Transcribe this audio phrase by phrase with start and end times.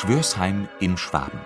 [0.00, 1.40] Schwörsheim in Schwaben.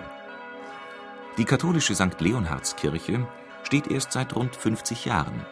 [1.39, 2.21] Die katholische St.
[2.21, 3.25] Leonhardskirche
[3.63, 5.43] steht erst seit rund 50 Jahren,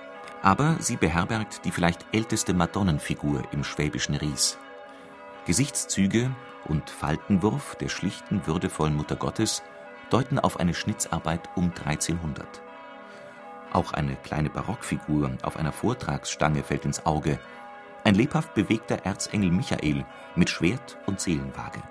[0.44, 4.60] aber sie beherbergt die vielleicht älteste Madonnenfigur im schwäbischen Ries.
[5.48, 6.30] Gesichtszüge
[6.66, 9.64] und Faltenwurf der schlichten, würdevollen Mutter Gottes
[10.12, 12.62] deuten auf eine Schnitzarbeit um 1300.
[13.74, 17.40] Auch eine kleine Barockfigur auf einer Vortragsstange fällt ins Auge,
[18.04, 21.82] ein lebhaft bewegter Erzengel Michael mit Schwert und Seelenwaage.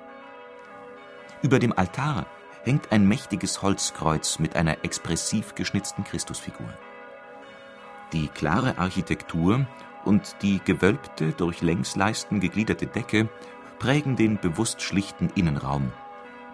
[1.42, 2.26] Über dem Altar
[2.64, 6.68] hängt ein mächtiges Holzkreuz mit einer expressiv geschnitzten Christusfigur.
[8.12, 9.66] Die klare Architektur
[10.04, 13.30] und die gewölbte, durch Längsleisten gegliederte Decke
[13.78, 15.92] prägen den bewusst schlichten Innenraum.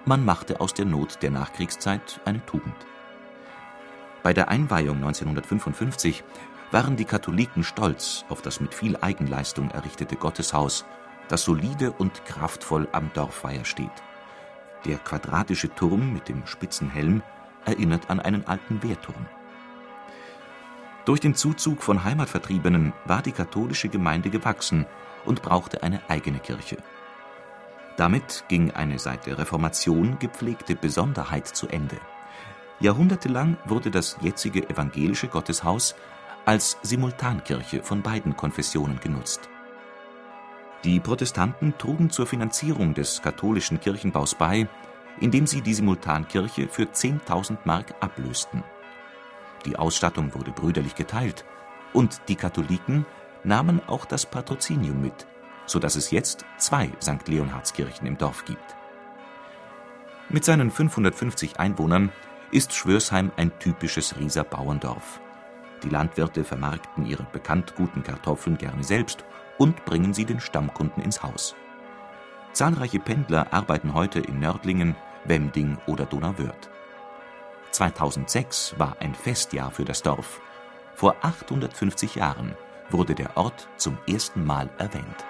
[0.04, 2.76] Man machte aus der Not der Nachkriegszeit eine Tugend.
[4.22, 6.22] Bei der Einweihung 1955
[6.70, 10.84] waren die Katholiken stolz auf das mit viel Eigenleistung errichtete Gotteshaus,
[11.28, 13.90] das solide und kraftvoll am Dorfweiher steht.
[14.86, 17.22] Der quadratische Turm mit dem spitzen Helm
[17.64, 19.26] erinnert an einen alten Wehrturm.
[21.04, 24.86] Durch den Zuzug von Heimatvertriebenen war die katholische Gemeinde gewachsen
[25.24, 26.76] und brauchte eine eigene Kirche.
[27.96, 31.96] Damit ging eine seit der Reformation gepflegte Besonderheit zu Ende.
[32.78, 35.96] Jahrhundertelang wurde das jetzige evangelische Gotteshaus
[36.44, 39.48] als Simultankirche von beiden Konfessionen genutzt
[40.86, 44.68] die Protestanten trugen zur Finanzierung des katholischen Kirchenbaus bei,
[45.20, 48.62] indem sie die Simultankirche für 10.000 Mark ablösten.
[49.64, 51.44] Die Ausstattung wurde brüderlich geteilt
[51.92, 53.04] und die Katholiken
[53.42, 55.26] nahmen auch das Patrozinium mit,
[55.66, 57.26] so dass es jetzt zwei St.
[57.26, 58.76] Leonhardskirchen im Dorf gibt.
[60.28, 62.12] Mit seinen 550 Einwohnern
[62.52, 65.20] ist Schwörsheim ein typisches Rieser Bauerndorf.
[65.82, 69.24] Die Landwirte vermarkten ihre bekannt guten Kartoffeln gerne selbst
[69.58, 71.54] und bringen sie den Stammkunden ins Haus.
[72.52, 76.70] Zahlreiche Pendler arbeiten heute in Nördlingen, Wemding oder Donauwörth.
[77.72, 80.40] 2006 war ein Festjahr für das Dorf.
[80.94, 82.56] Vor 850 Jahren
[82.90, 85.26] wurde der Ort zum ersten Mal erwähnt